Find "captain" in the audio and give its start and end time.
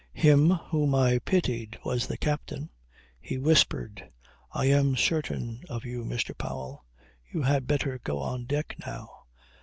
2.17-2.71